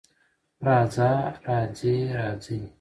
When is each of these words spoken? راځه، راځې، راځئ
راځه، 0.65 1.11
راځې، 1.45 1.93
راځئ 2.17 2.61